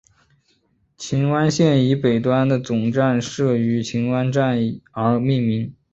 [0.97, 4.57] 荃湾线以北端的总站设于荃湾站
[4.93, 5.75] 而命名。